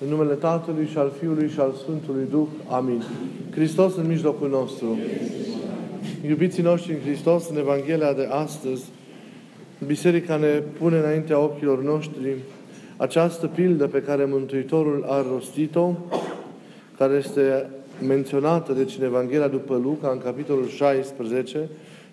[0.00, 2.46] În numele Tatălui și al Fiului și al Sfântului Duh.
[2.68, 3.02] Amin.
[3.50, 4.98] Hristos în mijlocul nostru.
[6.26, 8.84] Iubiții noștri în Hristos, în Evanghelia de astăzi,
[9.86, 12.34] Biserica ne pune înaintea ochilor noștri
[12.96, 15.92] această pildă pe care Mântuitorul a rostit-o,
[16.98, 17.70] care este
[18.06, 21.68] menționată deci în Evanghelia după Luca, în capitolul 16,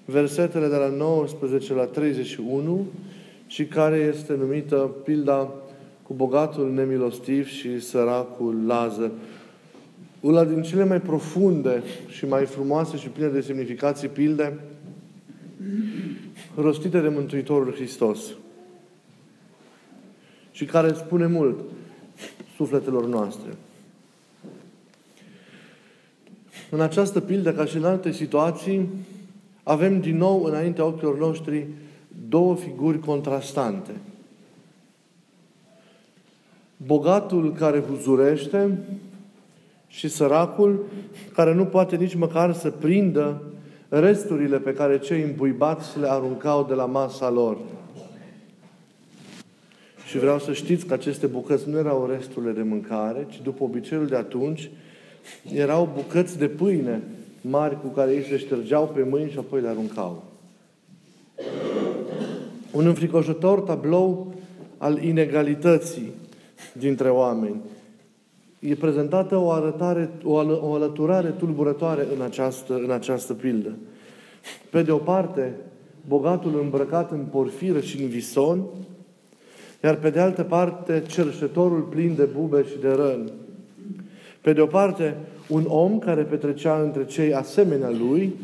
[0.05, 2.85] versetele de la 19 la 31
[3.47, 5.51] și care este numită pilda
[6.13, 9.11] cu bogatul nemilostiv și săracul Lazar.
[10.19, 14.59] Una din cele mai profunde și mai frumoase și pline de semnificații pilde
[16.55, 18.19] rostite de Mântuitorul Hristos
[20.51, 21.59] și care spune mult
[22.55, 23.49] sufletelor noastre.
[26.69, 28.89] În această pildă, ca și în alte situații,
[29.63, 31.67] avem din nou înaintea ochilor noștri
[32.29, 33.91] două figuri contrastante–
[36.77, 38.79] bogatul care huzurește
[39.87, 40.85] și săracul
[41.33, 43.41] care nu poate nici măcar să prindă
[43.89, 47.57] resturile pe care cei îmbuibați le aruncau de la masa lor.
[50.07, 54.07] Și vreau să știți că aceste bucăți nu erau resturile de mâncare, ci după obiceiul
[54.07, 54.69] de atunci,
[55.53, 57.01] erau bucăți de pâine
[57.41, 60.23] mari cu care ei se ștergeau pe mâini și apoi le aruncau.
[62.71, 64.33] Un înfricoșător tablou
[64.77, 66.11] al inegalității
[66.73, 67.61] dintre oameni.
[68.59, 73.75] E prezentată o arătare, o, al, o alăturare tulburătoare în această, în această pildă.
[74.69, 75.55] Pe de o parte,
[76.07, 78.63] bogatul îmbrăcat în porfiră și în vison,
[79.83, 83.31] iar pe de altă parte, cerșetorul plin de bube și de răni.
[84.41, 85.15] Pe de o parte,
[85.47, 88.35] un om care petrecea între cei asemenea lui,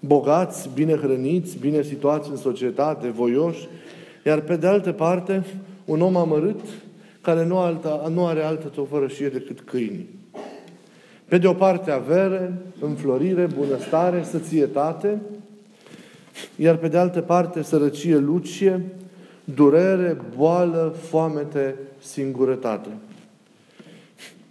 [0.00, 3.68] bogați, bine hrăniți, bine situați în societate, voioși,
[4.26, 5.44] iar pe de altă parte,
[5.84, 6.60] un om amărât,
[7.20, 10.08] care nu, alta, nu are altă tovărășie decât câinii.
[11.28, 15.20] Pe de o parte avere, înflorire, bunăstare, sățietate,
[16.56, 18.84] iar pe de altă parte sărăcie lucie,
[19.44, 22.88] durere, boală, foamete, singurătate.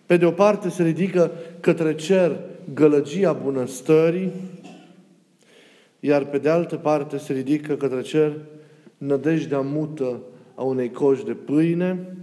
[0.06, 2.40] Pe de o parte se ridică către cer
[2.74, 4.32] gălăgia bunăstării,
[6.00, 8.32] iar pe de altă parte se ridică către cer
[8.98, 10.20] nădejdea mută
[10.56, 12.16] a unei coși de pâine,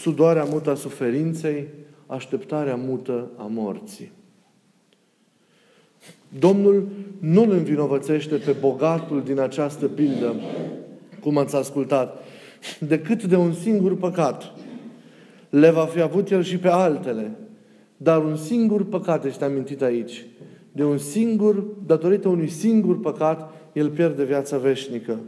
[0.00, 1.66] sudoarea mută a suferinței,
[2.06, 4.12] așteptarea mută a morții.
[6.38, 6.88] Domnul
[7.18, 10.34] nu îl învinovățește pe bogatul din această pildă,
[11.20, 12.22] cum ați ascultat,
[12.80, 14.52] decât de un singur păcat.
[15.50, 17.36] Le va fi avut el și pe altele,
[17.96, 20.26] dar un singur păcat este amintit aici.
[20.72, 25.18] De un singur, datorită unui singur păcat, el pierde viața veșnică.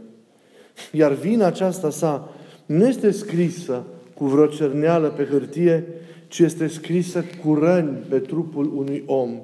[0.91, 2.29] Iar vina aceasta sa
[2.65, 3.83] nu este scrisă
[4.21, 5.83] cu vreo cerneală pe hârtie,
[6.27, 9.39] ci este scrisă cu răni pe trupul unui om.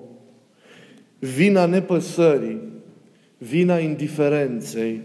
[1.19, 2.61] Vina nepăsării,
[3.37, 5.01] vina indiferenței,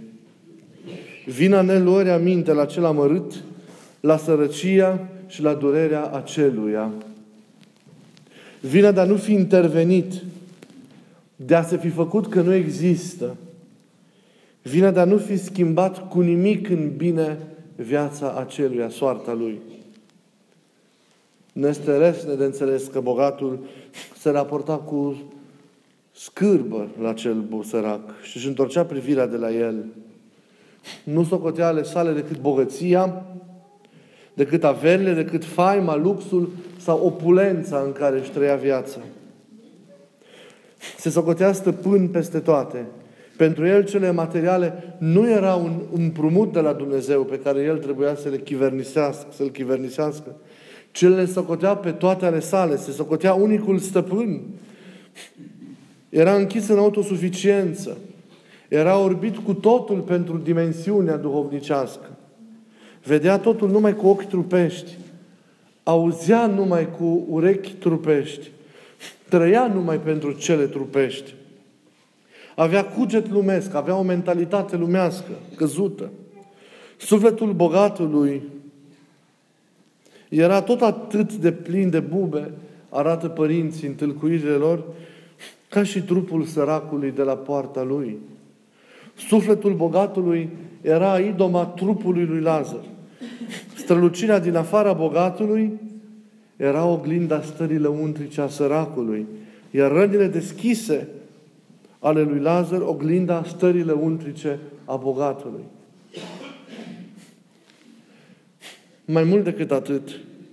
[1.26, 3.42] vina neluării aminte la cel amărât,
[4.00, 6.92] la sărăcia și la durerea aceluia.
[8.60, 10.12] Vina de a nu fi intervenit,
[11.36, 13.36] de a se fi făcut că nu există.
[14.62, 17.38] Vina de a nu fi schimbat cu nimic în bine
[17.76, 19.60] viața aceluia, soarta lui.
[21.52, 23.58] Nu este resne de înțeles că bogatul
[24.18, 25.22] se raporta cu
[26.12, 29.84] scârbă la cel sărac și își întorcea privirea de la el.
[31.04, 33.24] Nu socotea ale sale decât bogăția,
[34.34, 38.98] decât averile, decât faima, luxul sau opulența în care își trăia viața.
[40.98, 42.86] Se socotea stăpân peste toate.
[43.36, 48.14] Pentru el cele materiale nu era un împrumut de la Dumnezeu pe care el trebuia
[48.14, 50.36] să le chivernisească, să-l chivernisească,
[50.90, 54.40] ci le socotea pe toate ale sale, se socotea unicul stăpân.
[56.08, 57.96] Era închis în autosuficiență.
[58.68, 62.10] Era orbit cu totul pentru dimensiunea duhovnicească.
[63.04, 64.90] Vedea totul numai cu ochi trupești.
[65.82, 68.50] Auzea numai cu urechi trupești.
[69.28, 71.34] Trăia numai pentru cele trupești.
[72.62, 76.10] Avea cuget lumesc, avea o mentalitate lumească, căzută.
[76.96, 78.42] Sufletul bogatului
[80.28, 82.50] era tot atât de plin de bube,
[82.88, 84.82] arată părinții în tâlcuirile lor,
[85.68, 88.18] ca și trupul săracului de la poarta lui.
[89.28, 90.48] Sufletul bogatului
[90.80, 92.84] era idoma trupului lui Lazar.
[93.76, 95.80] Strălucirea din afara bogatului
[96.56, 99.26] era oglinda stării lăuntrice a săracului,
[99.70, 101.08] iar rănile deschise
[102.02, 105.62] ale lui Lazar oglinda stările untrice a bogatului.
[109.04, 110.08] Mai mult decât atât,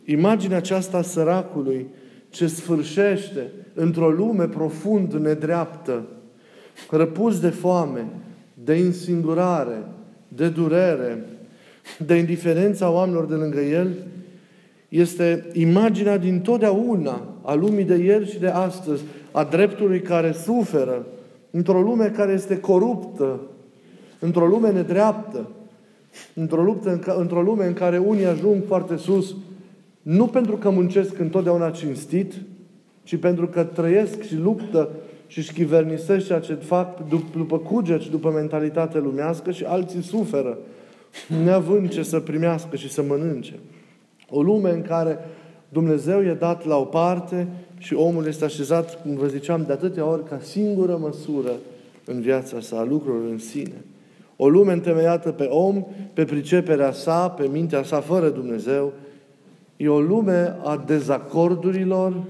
[0.10, 1.88] Imaginea aceasta a săracului
[2.30, 6.06] ce sfârșește într-o lume profund nedreaptă,
[6.90, 8.06] răpus de foame,
[8.64, 9.84] de insingurare,
[10.28, 11.26] de durere,
[11.98, 13.94] de indiferența oamenilor de lângă el,
[14.90, 21.06] este imaginea din totdeauna a lumii de ieri și de astăzi, a dreptului care suferă,
[21.52, 23.40] într-o lume care este coruptă,
[24.20, 25.50] într-o lume nedreaptă,
[26.34, 29.36] într-o, luptă, într-o lume în care unii ajung foarte sus,
[30.02, 32.34] nu pentru că muncesc întotdeauna cinstit,
[33.04, 34.90] ci pentru că trăiesc și luptă
[35.28, 40.58] și își chivernisesc ceea ce fac după cuget și după mentalitate lumească și alții suferă,
[41.44, 43.60] neavând ce să primească și să mănânce.
[44.30, 45.18] O lume în care
[45.70, 50.06] Dumnezeu e dat la o parte și omul este așezat, cum vă ziceam, de atâtea
[50.06, 51.52] ori ca singură măsură
[52.06, 53.84] în viața sa, lucrurilor în sine.
[54.36, 58.94] O lume întemeiată pe om, pe priceperea sa, pe mintea sa, fără Dumnezeu.
[59.78, 62.24] E o lume a dezacordurilor,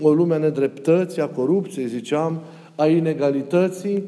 [0.00, 2.40] o lume a nedreptății, a corupției, ziceam,
[2.74, 4.02] a inegalității.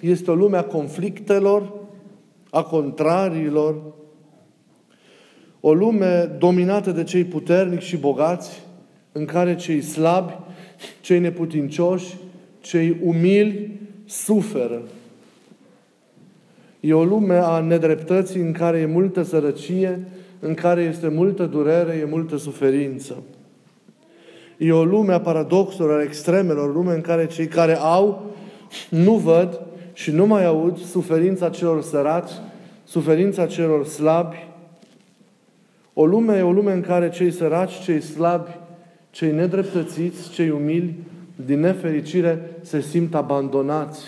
[0.00, 1.72] Este o lume a conflictelor,
[2.50, 3.74] a contrariilor,
[5.66, 8.62] o lume dominată de cei puternici și bogați,
[9.12, 10.32] în care cei slabi,
[11.00, 12.16] cei neputincioși,
[12.60, 14.82] cei umili suferă.
[16.80, 20.06] E o lume a nedreptății în care e multă sărăcie,
[20.40, 23.22] în care este multă durere, e multă suferință.
[24.56, 28.34] E o lume a paradoxurilor, a extremelor, o lume în care cei care au
[28.88, 29.60] nu văd
[29.92, 32.32] și nu mai aud suferința celor sărați,
[32.84, 34.52] suferința celor slabi.
[35.94, 38.50] O lume e o lume în care cei săraci, cei slabi,
[39.10, 40.94] cei nedreptățiți, cei umili,
[41.46, 44.04] din nefericire, se simt abandonați,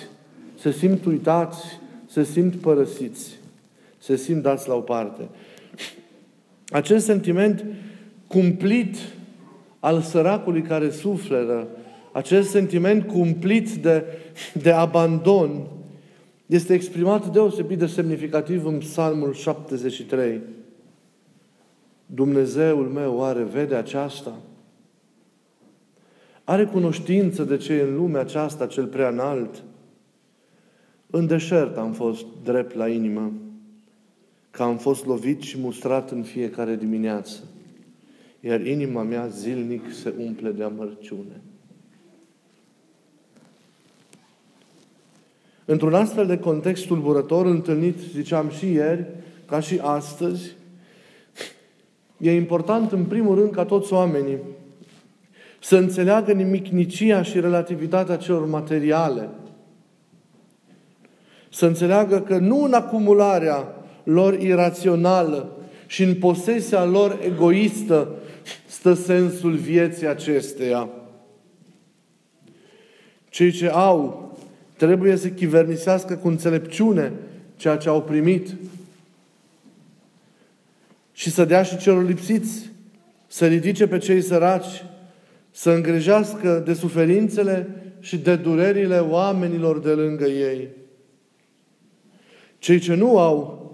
[0.58, 1.64] se simt uitați,
[2.06, 3.38] se simt părăsiți,
[3.98, 5.28] se simt dați la o parte.
[6.68, 7.64] Acest sentiment
[8.26, 8.96] cumplit
[9.80, 11.68] al săracului care suferă,
[12.12, 14.04] acest sentiment cumplit de,
[14.52, 15.66] de abandon,
[16.46, 20.40] este exprimat deosebit de semnificativ în Psalmul 73.
[22.06, 24.38] Dumnezeul meu oare vede aceasta?
[26.44, 29.62] Are cunoștință de ce e în lumea aceasta cel prea înalt?
[31.10, 33.32] În deșert am fost drept la inimă,
[34.50, 37.42] că am fost lovit și mustrat în fiecare dimineață,
[38.40, 41.40] iar inima mea zilnic se umple de amărciune.
[45.64, 49.06] Într-un astfel de context tulburător, întâlnit, ziceam și ieri,
[49.46, 50.56] ca și astăzi,
[52.18, 54.38] e important, în primul rând, ca toți oamenii
[55.60, 59.28] să înțeleagă nimicnicia și relativitatea celor materiale.
[61.50, 68.08] Să înțeleagă că nu în acumularea lor irațională și în posesia lor egoistă
[68.66, 70.88] stă sensul vieții acesteia.
[73.28, 74.30] Cei ce au
[74.76, 77.12] trebuie să chivernisească cu înțelepciune
[77.56, 78.54] ceea ce au primit
[81.16, 82.70] și să dea și celor lipsiți,
[83.26, 84.84] să ridice pe cei săraci,
[85.50, 87.68] să îngrijească de suferințele
[88.00, 90.68] și de durerile oamenilor de lângă ei.
[92.58, 93.70] Cei ce nu au,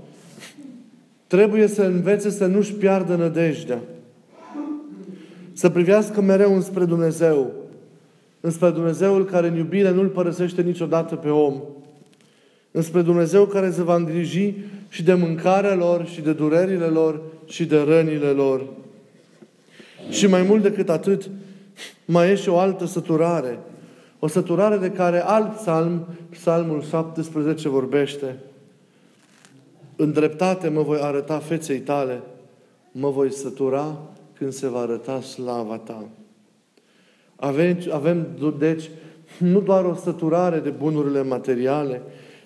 [1.26, 3.82] trebuie să învețe să nu-și piardă nădejdea.
[5.52, 7.52] Să privească mereu înspre Dumnezeu.
[8.40, 11.62] Înspre Dumnezeul care în iubire nu-L părăsește niciodată pe om.
[12.72, 14.54] Înspre Dumnezeu care se va îngriji
[14.88, 18.64] și de mâncarea lor, și de durerile lor, și de rănile lor.
[20.10, 21.30] Și mai mult decât atât,
[22.04, 23.58] mai e și o altă săturare.
[24.18, 28.36] O săturare de care alt psalm, psalmul 17, vorbește.
[29.96, 32.20] În dreptate mă voi arăta feței tale,
[32.92, 33.98] mă voi sătura
[34.38, 36.04] când se va arăta slava ta.
[37.36, 38.26] Avem, avem
[38.58, 38.90] deci,
[39.38, 42.02] nu doar o săturare de bunurile materiale,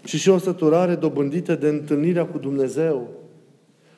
[0.07, 3.09] ci și o săturare dobândită de întâlnirea cu Dumnezeu.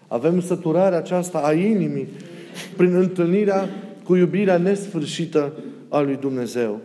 [0.07, 2.09] Avem săturarea aceasta a inimii
[2.77, 3.69] prin întâlnirea
[4.05, 5.53] cu iubirea nesfârșită
[5.89, 6.81] a lui Dumnezeu.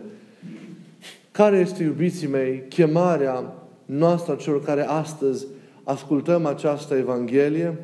[1.30, 3.52] Care este, iubiții mei, chemarea
[3.84, 5.46] noastră a celor care astăzi
[5.82, 7.78] ascultăm această Evanghelie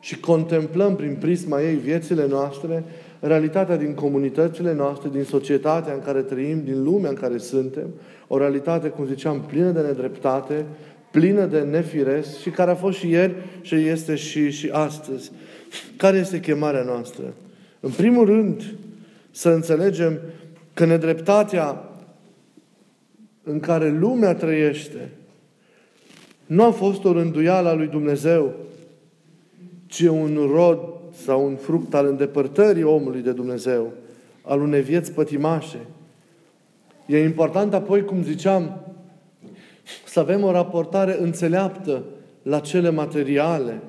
[0.00, 2.84] și contemplăm prin prisma ei viețile noastre,
[3.20, 7.88] realitatea din comunitățile noastre, din societatea în care trăim, din lumea în care suntem,
[8.34, 10.64] o realitate, cum ziceam, plină de nedreptate,
[11.10, 15.30] plină de nefiresc și care a fost și ieri și este și, și astăzi.
[15.96, 17.34] Care este chemarea noastră?
[17.80, 18.62] În primul rând,
[19.30, 20.18] să înțelegem
[20.74, 21.88] că nedreptatea
[23.42, 25.10] în care lumea trăiește
[26.46, 28.52] nu a fost o rânduială a lui Dumnezeu,
[29.86, 30.78] ci un rod
[31.24, 33.92] sau un fruct al îndepărtării omului de Dumnezeu,
[34.42, 35.78] al unei vieți pătimașe.
[37.06, 38.80] E important apoi, cum ziceam,
[40.04, 42.02] să avem o raportare înțeleaptă
[42.42, 43.80] la cele materiale.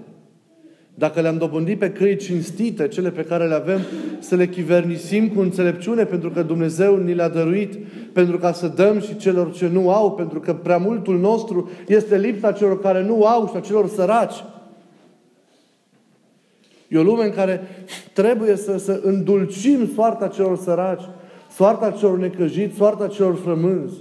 [0.98, 3.80] Dacă le-am dobândit pe căi cinstite, cele pe care le avem,
[4.20, 7.78] să le chivernisim cu înțelepciune, pentru că Dumnezeu ni le-a dăruit,
[8.14, 12.18] pentru ca să dăm și celor ce nu au, pentru că prea multul nostru este
[12.18, 14.44] lipsa celor care nu au și a celor săraci.
[16.88, 17.62] E o lume în care
[18.14, 21.04] trebuie să, să îndulcim soarta celor săraci,
[21.56, 23.96] soarta celor necăjiți, soarta celor frămânzi.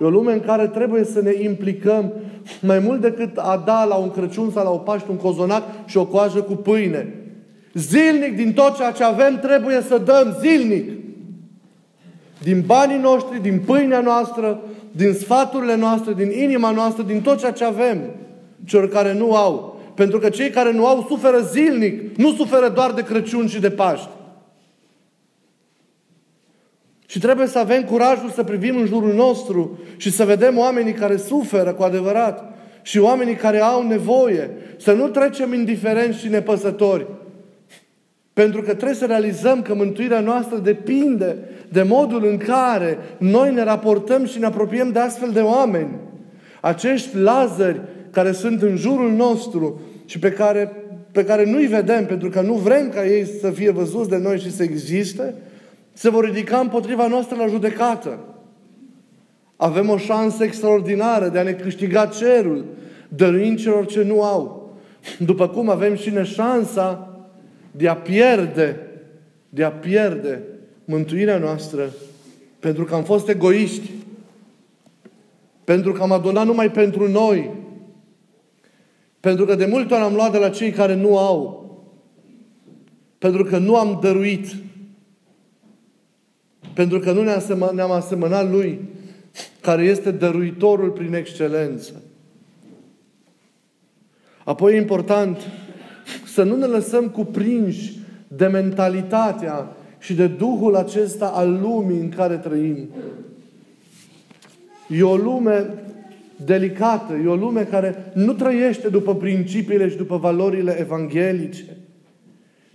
[0.00, 2.12] E o lume în care trebuie să ne implicăm
[2.60, 5.96] mai mult decât a da la un Crăciun sau la o Paște un cozonac și
[5.96, 7.14] o coajă cu pâine.
[7.74, 10.90] Zilnic din tot ceea ce avem trebuie să dăm zilnic.
[12.42, 17.52] Din banii noștri, din pâinea noastră, din sfaturile noastre, din inima noastră, din tot ceea
[17.52, 17.98] ce avem.
[18.64, 19.80] Celor care nu au.
[19.94, 23.70] Pentru că cei care nu au suferă zilnic, nu suferă doar de Crăciun și de
[23.70, 24.08] Paști.
[27.12, 31.16] Și trebuie să avem curajul să privim în jurul nostru și să vedem oamenii care
[31.16, 32.52] suferă cu adevărat
[32.82, 34.50] și oamenii care au nevoie.
[34.76, 37.06] Să nu trecem indiferenți și nepăsători.
[38.32, 41.36] Pentru că trebuie să realizăm că mântuirea noastră depinde
[41.68, 45.90] de modul în care noi ne raportăm și ne apropiem de astfel de oameni.
[46.60, 50.72] Acești lazări care sunt în jurul nostru și pe care,
[51.10, 54.38] pe care nu-i vedem pentru că nu vrem ca ei să fie văzuți de noi
[54.38, 55.34] și să existe,
[55.92, 58.18] se vor ridica împotriva noastră la judecată.
[59.56, 62.64] Avem o șansă extraordinară de a ne câștiga cerul,
[63.08, 64.76] dăruind celor ce nu au.
[65.18, 67.16] După cum avem și ne șansa
[67.70, 68.76] de a pierde,
[69.48, 70.42] de a pierde
[70.84, 71.90] mântuirea noastră
[72.58, 73.90] pentru că am fost egoiști,
[75.64, 77.50] pentru că am adunat numai pentru noi,
[79.20, 81.62] pentru că de multe ori am luat de la cei care nu au,
[83.18, 84.46] pentru că nu am dăruit,
[86.74, 87.22] pentru că nu
[87.72, 88.80] ne-am asemănat Lui,
[89.60, 92.02] care este dăruitorul prin excelență.
[94.44, 95.36] Apoi e important
[96.24, 97.98] să nu ne lăsăm cuprinși
[98.28, 102.88] de mentalitatea și de Duhul acesta al lumii în care trăim.
[104.88, 105.66] E o lume
[106.44, 111.64] delicată, e o lume care nu trăiește după principiile și după valorile evanghelice.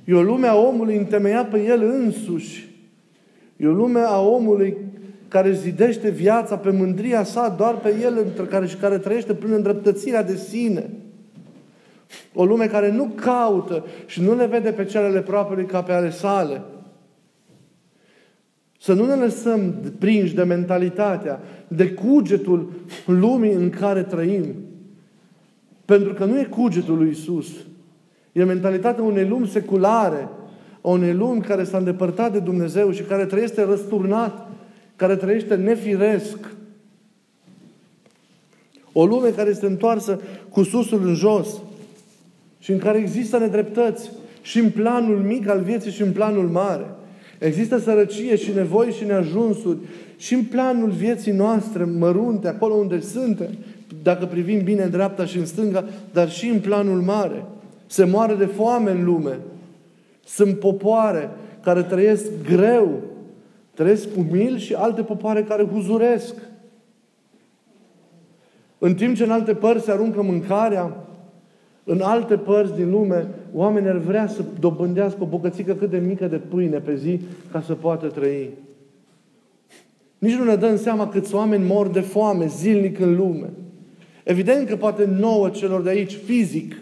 [0.05, 2.66] E o lume a omului întemeiat pe el însuși.
[3.57, 4.77] E o lume a omului
[5.27, 10.23] care zidește viața pe mândria sa doar pe el care, și care trăiește prin îndreptățirea
[10.23, 10.89] de sine.
[12.33, 16.09] O lume care nu caută și nu le vede pe celele propriului ca pe ale
[16.09, 16.61] sale.
[18.79, 22.71] Să nu ne lăsăm prinși de mentalitatea, de cugetul
[23.05, 24.45] lumii în care trăim.
[25.85, 27.47] Pentru că nu e cugetul lui Isus.
[28.31, 30.29] E mentalitatea unei lumi seculare,
[30.81, 34.49] unei lumi care s-a îndepărtat de Dumnezeu și care trăiește răsturnat,
[34.95, 36.37] care trăiește nefiresc.
[38.91, 40.19] O lume care este întoarsă
[40.49, 41.47] cu susul în jos
[42.59, 46.85] și în care există nedreptăți și în planul mic al vieții și în planul mare.
[47.39, 49.77] Există sărăcie și nevoi și neajunsuri
[50.17, 53.49] și în planul vieții noastre mărunte, acolo unde suntem,
[54.03, 57.45] dacă privim bine în dreapta și în stânga, dar și în planul mare.
[57.87, 59.37] Se moare de foame în lume.
[60.27, 61.29] Sunt popoare
[61.61, 63.01] care trăiesc greu,
[63.73, 66.35] trăiesc umil și alte popoare care huzuresc.
[68.77, 71.07] În timp ce în alte părți se aruncă mâncarea,
[71.83, 76.27] în alte părți din lume, oamenii ar vrea să dobândească o bucățică cât de mică
[76.27, 77.19] de pâine pe zi
[77.51, 78.49] ca să poată trăi.
[80.17, 83.49] Nici nu ne dăm seama câți oameni mor de foame zilnic în lume.
[84.23, 86.75] Evident că poate nouă celor de aici, fizic,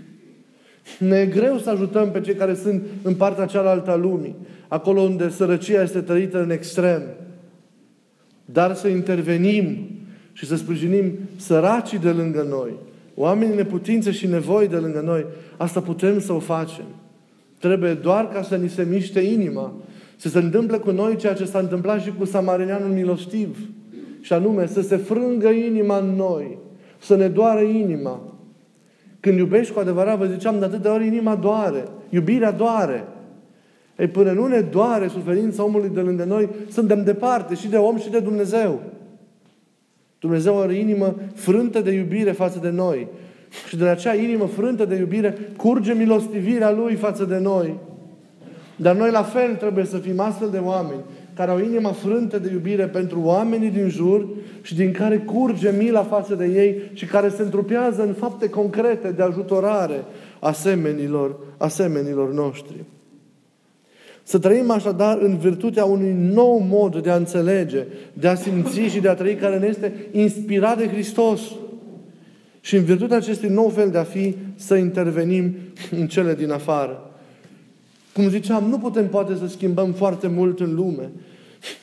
[1.00, 4.36] ne e greu să ajutăm pe cei care sunt în partea cealaltă a lumii,
[4.68, 7.02] acolo unde sărăcia este trăită în extrem.
[8.46, 9.78] Dar să intervenim
[10.34, 12.72] și să sprijinim săracii de lângă noi,
[13.16, 15.26] oamenii neputințe și nevoi de lângă noi,
[15.58, 16.86] asta putem să o facem.
[17.60, 19.74] Trebuie doar ca să ni se miște inima,
[20.16, 23.58] să se întâmple cu noi ceea ce s-a întâmplat și cu samarinianul milostiv.
[24.22, 26.58] Și anume, să se frângă inima în noi,
[27.00, 28.35] să ne doară inima.
[29.26, 31.84] Când iubești cu adevărat, vă ziceam, de atâtea ori inima doare.
[32.10, 33.04] Iubirea doare.
[33.98, 37.98] Ei, până nu ne doare suferința omului de lângă noi, suntem departe și de om
[37.98, 38.82] și de Dumnezeu.
[40.20, 43.08] Dumnezeu are inimă frântă de iubire față de noi.
[43.68, 47.80] Și de acea inimă frântă de iubire curge milostivirea Lui față de noi.
[48.76, 51.02] Dar noi la fel trebuie să fim astfel de oameni
[51.36, 54.28] care au inima frântă de iubire pentru oamenii din jur
[54.62, 59.12] și din care curge mila față de ei și care se întrupează în fapte concrete
[59.12, 60.04] de ajutorare
[60.40, 62.84] asemenilor, asemenilor noștri.
[64.24, 69.00] Să trăim așadar în virtutea unui nou mod de a înțelege, de a simți și
[69.00, 71.42] de a trăi care ne este inspirat de Hristos.
[72.60, 75.56] Și în virtutea acestui nou fel de a fi, să intervenim
[76.00, 77.10] în cele din afară.
[78.16, 81.12] Cum ziceam, nu putem poate să schimbăm foarte mult în lume,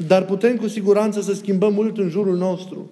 [0.06, 2.90] dar putem cu siguranță să schimbăm mult în jurul nostru.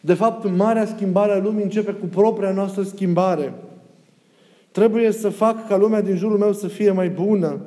[0.00, 3.54] De fapt, marea schimbare a lumii începe cu propria noastră schimbare.
[4.70, 7.60] Trebuie să fac ca lumea din jurul meu să fie mai bună.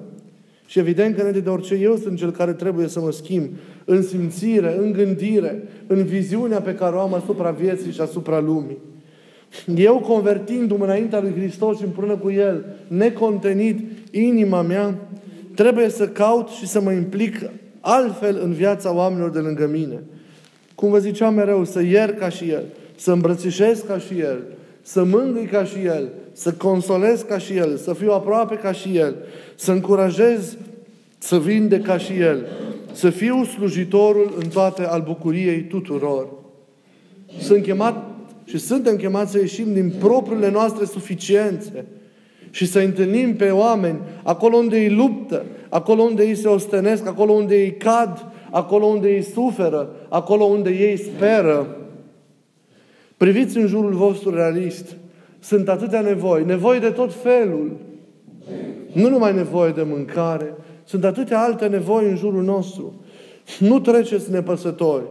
[0.65, 3.49] Și evident că înainte de orice, eu sunt cel care trebuie să mă schimb
[3.85, 8.77] în simțire, în gândire, în viziunea pe care o am asupra vieții și asupra lumii.
[9.75, 13.79] Eu convertindu-mă înaintea lui Hristos și împreună cu El, necontenit
[14.11, 14.95] inima mea,
[15.55, 19.99] trebuie să caut și să mă implic altfel în viața oamenilor de lângă mine.
[20.75, 22.63] Cum vă ziceam mereu, să ier ca și El,
[22.95, 24.43] să îmbrățișez ca și El,
[24.81, 28.97] să mângâi ca și El, să consolez ca și El, să fiu aproape ca și
[28.97, 29.15] El,
[29.55, 30.57] să încurajez
[31.17, 32.45] să vinde ca și El,
[32.91, 36.27] să fiu slujitorul în toate al bucuriei tuturor.
[37.39, 38.08] Sunt chemat
[38.49, 41.85] și suntem chemați să ieșim din propriile noastre suficiențe
[42.49, 47.31] și să întâlnim pe oameni acolo unde ei luptă, acolo unde ei se ostenesc, acolo
[47.31, 51.77] unde ei cad, acolo unde ei suferă, acolo unde ei speră.
[53.17, 54.95] Priviți în jurul vostru realist.
[55.39, 57.77] Sunt atâtea nevoi, nevoi de tot felul.
[58.91, 60.53] Nu numai nevoie de mâncare,
[60.83, 62.93] sunt atâtea alte nevoi în jurul nostru.
[63.59, 65.03] Nu treceți nepăsători.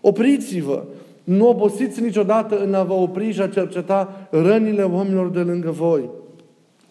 [0.00, 0.84] Opriți-vă.
[1.24, 6.08] Nu obosiți niciodată în a vă opri și a cerceta rănile oamenilor de lângă voi.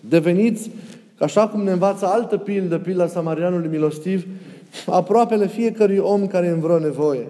[0.10, 0.72] Deveniți,
[1.20, 4.28] așa cum ne învață altă pildă, pilda Samarianului Milostiv,
[4.86, 7.28] aproapele fiecărui om care e în vreo nevoie.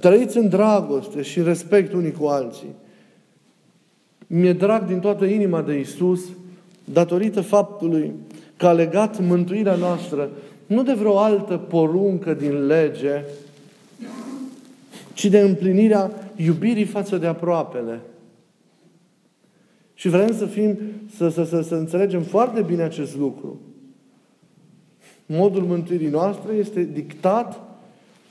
[0.00, 2.74] Trăiți în dragoste și în respect unii cu alții.
[4.26, 6.20] Mi-e drag din toată inima de Isus,
[6.84, 8.12] datorită faptului
[8.56, 10.28] că a legat mântuirea noastră
[10.66, 13.24] nu de vreo altă poruncă din lege,
[15.14, 18.00] ci de împlinirea iubirii față de aproapele.
[19.94, 20.78] Și vrem să fim,
[21.16, 23.60] să, să, să, să înțelegem foarte bine acest lucru.
[25.26, 27.60] Modul mântuirii noastre este dictat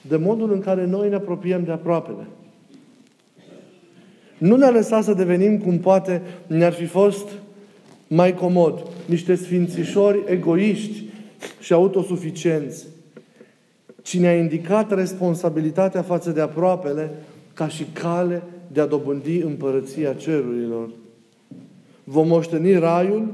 [0.08, 2.28] de modul în care noi ne apropiem de aproapele.
[4.38, 7.30] Nu ne-a lăsat să devenim cum poate ne-ar fi fost
[8.08, 8.88] mai comod.
[9.06, 11.04] Niște sfințișori egoiști
[11.60, 12.88] și autosuficienți.
[14.02, 17.12] Ci ne-a indicat responsabilitatea față de aproapele
[17.54, 20.90] ca și cale de a dobândi împărăția cerurilor.
[22.04, 23.28] Vom moșteni raiul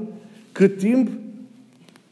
[0.52, 1.08] cât timp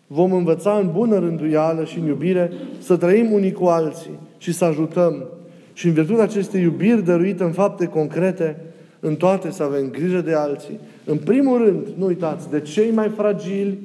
[0.07, 4.65] vom învăța în bună rânduială și în iubire să trăim unii cu alții și să
[4.65, 5.25] ajutăm.
[5.73, 8.57] Și în virtutea acestei iubiri dăruite în fapte concrete,
[9.01, 10.79] în toate să avem grijă de alții.
[11.05, 13.79] În primul rând, nu uitați, de cei mai fragili,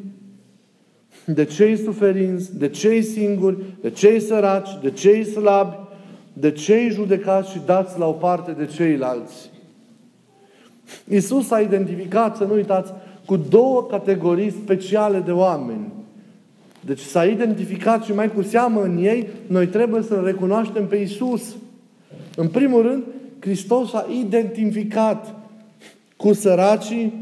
[1.25, 5.75] de cei suferinți, de cei singuri, de cei săraci, de cei slabi,
[6.33, 9.49] de cei judecați și dați la o parte de ceilalți.
[11.09, 12.91] Isus a identificat, să nu uitați,
[13.25, 15.91] cu două categorii speciale de oameni.
[16.85, 21.55] Deci s-a identificat și mai cu seamă în ei, noi trebuie să recunoaștem pe Isus.
[22.35, 23.03] În primul rând,
[23.39, 25.35] Hristos a identificat
[26.17, 27.13] cu săracii,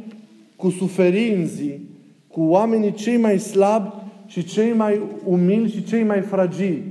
[0.56, 1.89] cu suferinzii,
[2.32, 3.90] cu oamenii cei mai slabi
[4.26, 6.84] și cei mai umili și cei mai fragili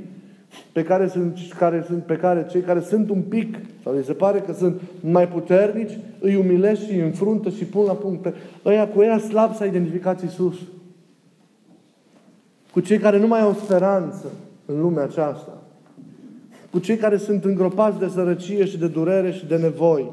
[0.73, 4.13] pe care sunt, care sunt, pe care cei care sunt un pic, sau li se
[4.13, 8.23] pare că sunt mai puternici, îi umilesc și îi înfruntă și pun la punct.
[8.23, 10.57] Pe ăia, cu ăia slab s-a identificat Iisus.
[12.73, 14.27] Cu cei care nu mai au speranță
[14.67, 15.63] în lumea aceasta.
[16.71, 20.11] Cu cei care sunt îngropați de sărăcie și de durere și de nevoi.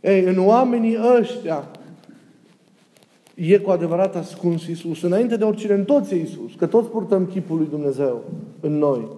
[0.00, 1.68] Ei, în oamenii ăștia
[3.34, 5.02] e cu adevărat ascuns Iisus.
[5.02, 6.54] Înainte de oricine, în toți e Iisus.
[6.58, 8.24] Că toți purtăm chipul lui Dumnezeu
[8.60, 9.08] în noi.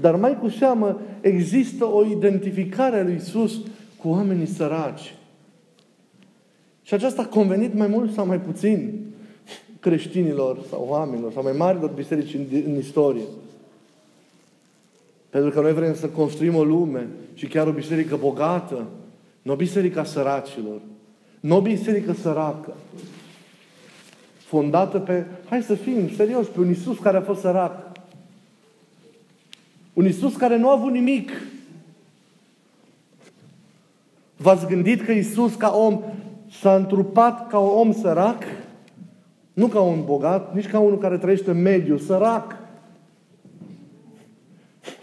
[0.00, 3.60] Dar mai cu seamă, există o identificare a lui Isus
[3.96, 5.14] cu oamenii săraci.
[6.82, 9.00] Și aceasta a convenit mai mult sau mai puțin
[9.80, 13.22] creștinilor sau oamenilor sau mai marilor biserici în, în istorie.
[15.30, 18.86] Pentru că noi vrem să construim o lume și chiar o biserică bogată,
[19.42, 20.80] nu o biserică a săracilor,
[21.44, 22.72] nu o biserică săracă,
[24.38, 27.90] fondată pe, hai să fim serios, pe un Isus care a fost sărac,
[29.92, 31.30] un Isus care nu a avut nimic.
[34.36, 36.02] V-ați gândit că Isus ca om
[36.60, 38.42] s-a întrupat ca un om sărac?
[39.52, 42.56] Nu ca un bogat, nici ca unul care trăiește în mediu, sărac.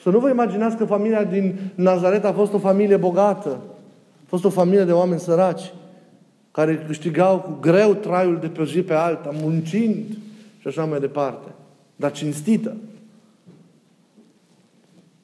[0.01, 3.61] Să nu vă imaginați că familia din Nazaret a fost o familie bogată.
[4.17, 5.71] A fost o familie de oameni săraci.
[6.51, 10.05] Care câștigau cu greu traiul de pe o zi pe alta, muncind
[10.59, 11.47] și așa mai departe,
[11.95, 12.75] dar cinstită.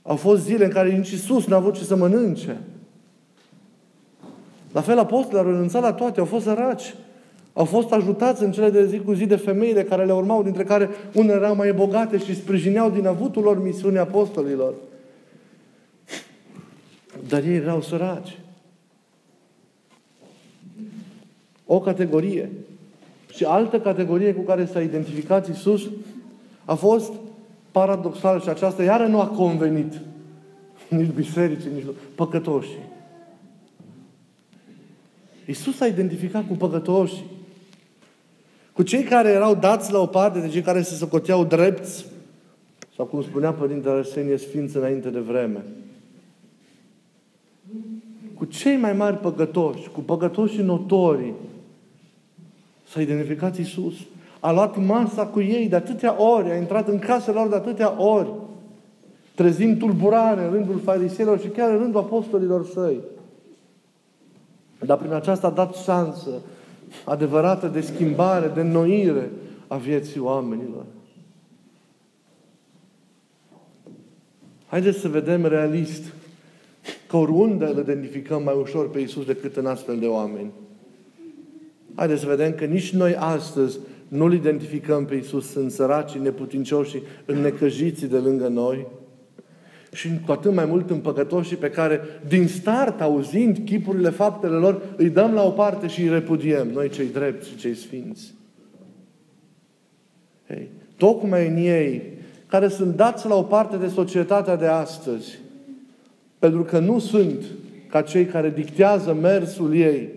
[0.02, 2.58] Au fost zile în care nici Iisus n-a avut ce să mănânce.
[4.72, 6.96] La fel, apostolii au renunțat la toate, au fost săraci.
[7.54, 10.64] Au fost ajutați în cele de zi cu zi de femeile care le urmau, dintre
[10.64, 14.74] care unele erau mai bogate și sprijineau din avutul lor misiunea apostolilor.
[17.28, 18.38] Dar ei erau săraci.
[21.68, 22.52] O categorie.
[23.34, 25.90] Și altă categorie cu care s-a identificat Isus
[26.66, 27.12] a fost
[27.72, 29.94] paradoxal și aceasta iară nu a convenit
[30.90, 32.86] nici bisericii, nici păcătoșii.
[35.46, 37.26] Isus s-a identificat cu păcătoșii.
[38.74, 42.06] Cu cei care erau dați la o parte de cei care se socoteau drepți,
[42.96, 45.66] sau cum spunea Părintele Arsenie Sfinț înainte de vreme.
[48.34, 51.34] Cu cei mai mari păcătoși, cu păcătoșii notorii,
[52.90, 53.94] s-a identificat Isus.
[54.40, 58.02] A luat masa cu ei de atâtea ori, a intrat în casele lor de atâtea
[58.02, 58.30] ori,
[59.36, 63.00] trezind tulburare în rândul fariseilor și chiar în rândul apostolilor săi.
[64.86, 66.30] Dar prin aceasta a dat șansă
[67.04, 69.32] adevărată de schimbare, de noire
[69.68, 70.86] a vieții oamenilor.
[74.68, 76.04] Haideți să vedem realist
[77.08, 80.52] că oriunde îl identificăm mai ușor pe Iisus decât în astfel de oameni.
[81.98, 87.42] Haideți să vedem că nici noi astăzi nu-L identificăm pe Iisus în săracii, neputincioși, în
[87.42, 88.88] necăjiții de lângă noi,
[89.92, 94.82] și cu atât mai mult în păcătoșii pe care, din start, auzind chipurile faptele lor,
[94.98, 98.34] îi dăm la o parte și îi repudiem, noi cei drepți și cei sfinți.
[100.48, 102.02] Hey, tocmai în ei,
[102.48, 105.40] care sunt dați la o parte de societatea de astăzi,
[106.40, 107.44] pentru că nu sunt
[107.90, 110.10] ca cei care dictează mersul ei,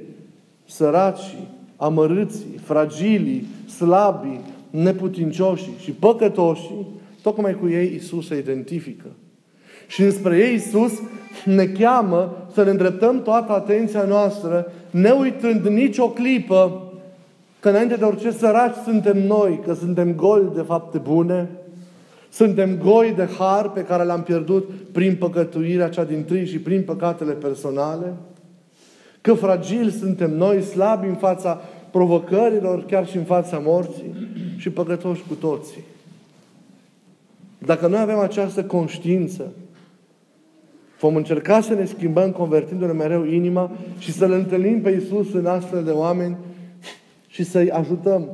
[0.66, 1.48] săracii,
[1.80, 4.40] amărâții, fragilii, slabii,
[4.70, 6.86] neputincioșii și păcătoșii,
[7.22, 9.06] tocmai cu ei Isus se identifică.
[9.86, 10.92] Și înspre ei Iisus
[11.44, 16.84] ne cheamă să ne îndreptăm toată atenția noastră, ne uitând nici o clipă
[17.60, 21.48] că înainte de orice săraci suntem noi, că suntem goli de fapte bune,
[22.30, 26.82] suntem goi de har pe care l-am pierdut prin păcătuirea cea din tâi și prin
[26.82, 28.12] păcatele personale,
[29.20, 34.14] că fragili suntem noi, slabi în fața provocărilor, chiar și în fața morții
[34.56, 35.84] și păcătoși cu toții.
[37.58, 39.52] Dacă noi avem această conștiință,
[41.00, 45.84] Vom încerca să ne schimbăm convertindu-ne mereu inima și să-L întâlnim pe Iisus în astfel
[45.84, 46.36] de oameni
[47.28, 48.28] și să-i ajutăm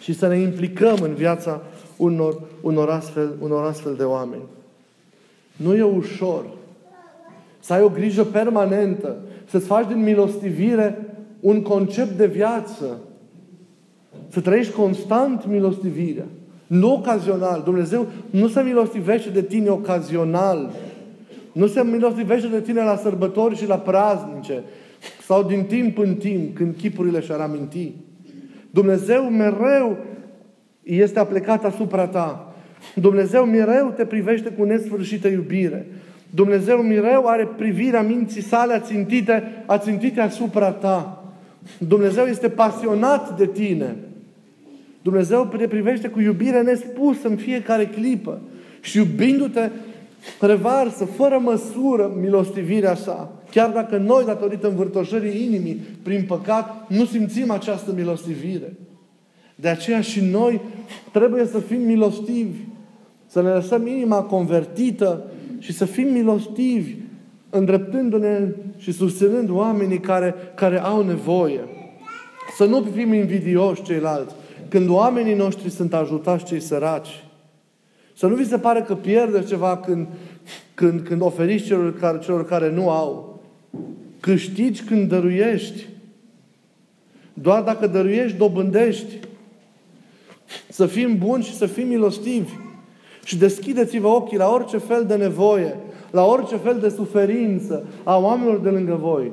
[0.00, 1.62] și să ne implicăm în viața
[1.96, 4.42] unor, unor, astfel, unor astfel de oameni.
[5.56, 6.44] Nu e ușor
[7.60, 9.16] să ai o grijă permanentă,
[9.54, 10.98] să-ți faci din milostivire
[11.40, 13.00] un concept de viață,
[14.28, 16.24] să trăiești constant milostivirea.
[16.66, 17.62] Nu ocazional.
[17.64, 20.70] Dumnezeu nu se milostivește de tine ocazional.
[21.52, 24.62] Nu se milostivește de tine la sărbători și la praznice
[25.26, 27.92] sau din timp în timp, când chipurile și-ar aminti.
[28.70, 29.96] Dumnezeu mereu
[30.82, 32.54] este aplecat asupra ta.
[32.94, 35.86] Dumnezeu mereu te privește cu nesfârșită iubire.
[36.34, 41.24] Dumnezeu mereu are privirea minții sale ațintite, ațintite asupra ta.
[41.78, 43.96] Dumnezeu este pasionat de tine.
[45.02, 48.40] Dumnezeu te privește cu iubire nespusă în fiecare clipă.
[48.80, 49.70] Și iubindu-te,
[50.40, 53.32] revarsă fără măsură milostivirea sa.
[53.50, 58.72] Chiar dacă noi, datorită învârtoșării inimii, prin păcat, nu simțim această milostivire.
[59.54, 60.60] De aceea și noi
[61.12, 62.58] trebuie să fim milostivi,
[63.26, 65.22] să ne lăsăm inima convertită
[65.64, 66.94] și să fim milostivi,
[67.50, 71.60] îndreptându-ne și susținând oamenii care, care au nevoie.
[72.56, 74.34] Să nu fim invidioși ceilalți.
[74.68, 77.24] Când oamenii noștri sunt ajutați cei săraci,
[78.16, 80.06] să nu vi se pare că pierdeți ceva când,
[80.74, 83.42] când, când oferiți celor care, celor care nu au.
[84.20, 85.86] Câștigi când dăruiești.
[87.34, 89.18] Doar dacă dăruiești, dobândești.
[90.68, 92.52] Să fim buni și să fim milostivi.
[93.24, 95.76] Și deschideți-vă ochii la orice fel de nevoie,
[96.10, 99.32] la orice fel de suferință a oamenilor de lângă voi.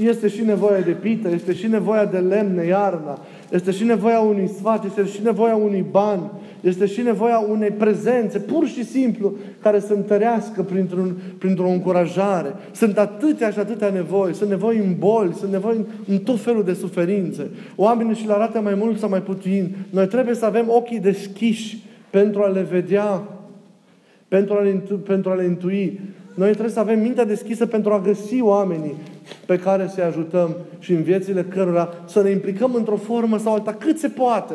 [0.00, 3.18] Este și nevoia de pită, este și nevoia de lemne iarna,
[3.50, 8.38] este și nevoia unui sfat, este și nevoia unui ban, este și nevoia unei prezențe,
[8.38, 12.54] pur și simplu, care să întărească printr-un, printr-o încurajare.
[12.72, 14.34] Sunt atâtea și atâtea nevoi.
[14.34, 17.50] Sunt nevoi în boli, sunt nevoi în, în tot felul de suferințe.
[17.76, 19.76] Oamenii și le arată mai mult sau mai puțin.
[19.90, 21.84] Noi trebuie să avem ochii deschiși
[22.16, 23.22] pentru a le vedea,
[24.28, 26.00] pentru a le, pentru a le intui.
[26.34, 28.94] Noi trebuie să avem mintea deschisă pentru a găsi oamenii
[29.46, 33.72] pe care să-i ajutăm și în viețile cărora să ne implicăm într-o formă sau alta,
[33.72, 34.54] cât se poate.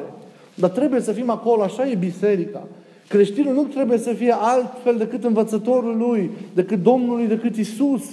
[0.55, 2.67] Dar trebuie să fim acolo, așa e biserica.
[3.07, 8.03] Creștinul nu trebuie să fie altfel decât învățătorul lui, decât Domnului, decât Isus.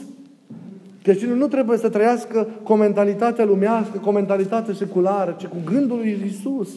[1.02, 5.56] Creștinul nu trebuie să trăiască cu o mentalitate lumească, cu o mentalitate seculară, ci cu
[5.64, 6.68] gândul lui Isus.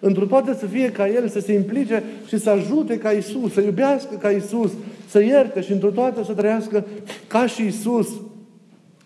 [0.00, 3.60] Într toate să fie ca El, să se implice și să ajute ca Isus, să
[3.60, 4.72] iubească ca Isus,
[5.08, 6.86] să ierte și într toate să trăiască
[7.26, 8.08] ca și Isus.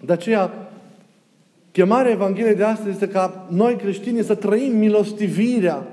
[0.00, 0.68] De aceea,
[1.72, 5.87] chemarea Evangheliei de astăzi este ca noi creștini să trăim milostivirea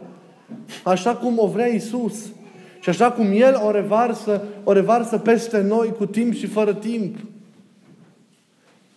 [0.83, 2.15] așa cum o vrea Isus.
[2.79, 7.15] Și așa cum El o revarsă, o revarsă peste noi cu timp și fără timp.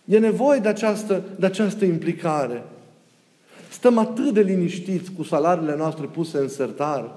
[0.05, 2.63] E nevoie de această, de această implicare.
[3.75, 7.11] Stăm atât de liniștiți cu salariile noastre puse în sertar,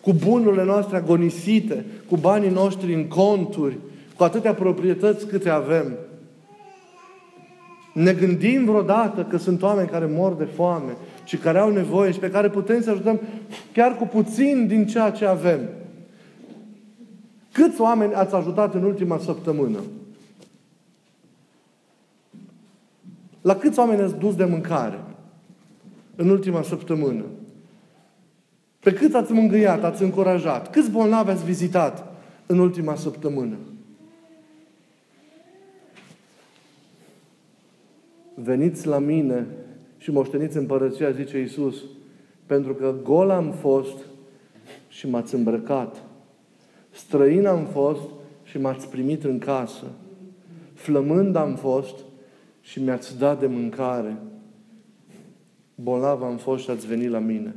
[0.00, 3.78] cu bunurile noastre agonisite, cu banii noștri în conturi,
[4.16, 5.96] cu atâtea proprietăți câte avem.
[7.94, 12.18] Ne gândim vreodată că sunt oameni care mor de foame și care au nevoie și
[12.18, 13.20] pe care putem să ajutăm
[13.72, 15.60] chiar cu puțin din ceea ce avem.
[17.52, 19.78] Câți oameni ați ajutat în ultima săptămână?
[23.40, 24.98] La câți oameni ați dus de mâncare
[26.16, 27.24] în ultima săptămână?
[28.78, 30.70] Pe cât ați mângâiat, ați încurajat?
[30.70, 32.12] Câți bolnavi ați vizitat
[32.46, 33.56] în ultima săptămână?
[38.34, 39.46] Veniți la mine
[39.98, 41.76] și moșteniți împărăția, zice Iisus,
[42.46, 43.96] pentru că gol am fost
[44.88, 46.02] și m-ați îmbrăcat.
[46.90, 48.08] Străin am fost
[48.42, 49.84] și m-ați primit în casă.
[50.74, 51.94] Flămând am fost
[52.60, 54.16] și mi-ați dat de mâncare.
[55.82, 57.54] Bolnav am fost și ați venit la mine.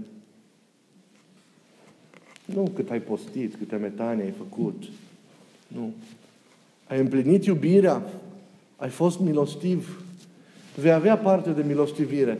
[2.45, 4.83] Nu cât ai postit, câte metane ai făcut.
[5.67, 5.93] Nu.
[6.87, 8.01] Ai împlinit iubirea,
[8.75, 10.03] ai fost milostiv,
[10.75, 12.39] vei avea parte de milostivire.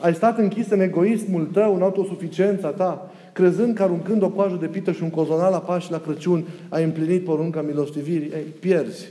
[0.00, 4.66] Ai stat închis în egoismul tău, în autosuficiența ta, crezând că aruncând o coajă de
[4.66, 8.30] pită și un cozonal la Paști la Crăciun, ai împlinit porunca milostivirii.
[8.30, 9.08] Ei, pierzi.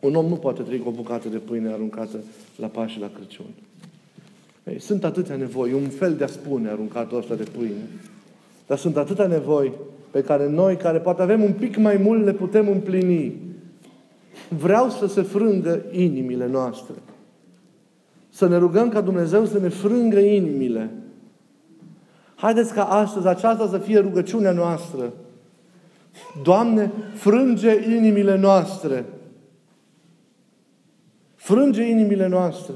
[0.00, 2.18] Un om nu poate trăi cu o bucată de pâine aruncată
[2.56, 3.46] la Paști la Crăciun.
[4.64, 7.88] Ei, sunt atâtea nevoi, un fel de a spune aruncatul ăsta de pâine.
[8.66, 9.72] Dar sunt atâtea nevoi
[10.10, 13.40] pe care noi, care poate avem un pic mai mult, le putem împlini.
[14.48, 16.94] Vreau să se frângă inimile noastre.
[18.28, 20.90] Să ne rugăm ca Dumnezeu să ne frângă inimile.
[22.34, 25.12] Haideți ca astăzi aceasta să fie rugăciunea noastră.
[26.42, 29.04] Doamne, frânge inimile noastre.
[31.34, 32.74] Frânge inimile noastre.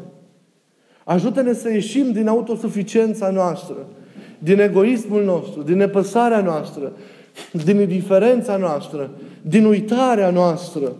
[1.08, 3.76] Ajută-ne să ieșim din autosuficiența noastră,
[4.38, 6.92] din egoismul nostru, din nepăsarea noastră,
[7.64, 9.10] din indiferența noastră,
[9.42, 10.92] din uitarea noastră.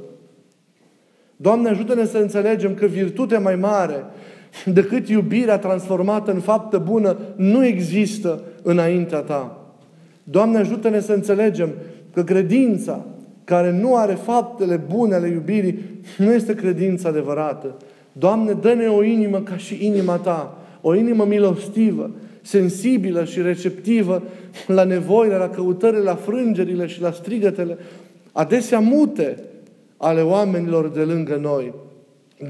[1.37, 4.05] Doamne, ajută-ne să înțelegem că virtutea mai mare
[4.65, 9.73] decât iubirea transformată în faptă bună nu există înaintea Ta.
[10.25, 11.71] Doamne, ajută-ne să înțelegem
[12.13, 13.05] că credința
[13.45, 15.79] care nu are faptele bune ale iubirii
[16.19, 17.77] nu este credința adevărată.
[18.19, 22.11] Doamne, dă-ne o inimă ca și inima Ta, o inimă milostivă,
[22.43, 24.23] sensibilă și receptivă
[24.67, 27.79] la nevoile, la căutările, la frângerile și la strigătele,
[28.33, 29.43] adesea mute,
[29.97, 31.75] ale oamenilor de lângă noi.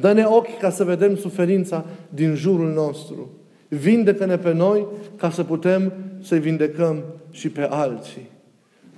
[0.01, 3.31] Dă-ne ochi ca să vedem suferința din jurul nostru.
[3.69, 8.31] Vindecă-ne pe noi ca să putem să vindecăm și pe alții.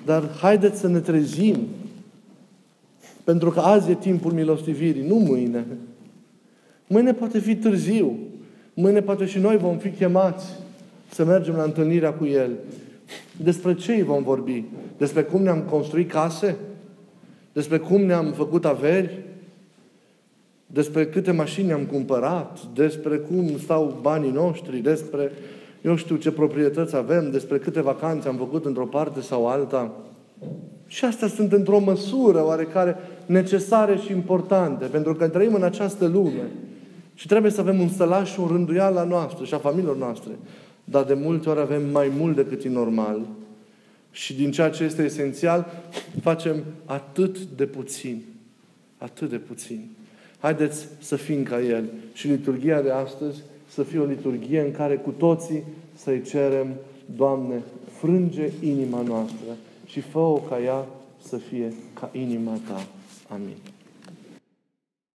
[0.05, 1.57] Dar haideți să ne trezim.
[3.25, 5.67] Pentru că azi e timpul milostivirii, nu mâine.
[6.90, 8.18] Mâine poate fi târziu.
[8.74, 10.46] Mâine poate și noi vom fi chemați
[11.11, 12.50] să mergem la întâlnirea cu El.
[13.37, 14.64] Despre ce îi vom vorbi?
[14.96, 16.57] Despre cum ne-am construit case?
[17.53, 19.18] despre cum ne-am făcut averi,
[20.66, 25.33] despre câte mașini am cumpărat, despre cum stau banii noștri, despre
[25.83, 29.92] eu știu ce proprietăți avem, despre câte vacanțe am făcut într-o parte sau alta.
[30.87, 36.50] Și astea sunt într-o măsură oarecare necesare și importante, pentru că trăim în această lume
[37.21, 40.31] și trebuie să avem un sălaș și o rânduială a noastră și a familiilor noastre.
[40.85, 43.21] Dar de multe ori avem mai mult decât e normal
[44.11, 45.83] și din ceea ce este esențial,
[46.23, 48.23] facem atât de puțin.
[48.99, 49.89] Atât de puțin.
[50.39, 51.85] Haideți să fim ca El.
[52.13, 55.63] Și liturgia de astăzi să fie o liturgie în care cu toții
[55.95, 56.69] să-i cerem,
[57.17, 57.63] Doamne,
[57.99, 59.57] frânge inima noastră
[59.87, 60.87] și fă-o ca ea
[61.23, 62.87] să fie ca inima Ta.
[63.29, 63.57] Amin.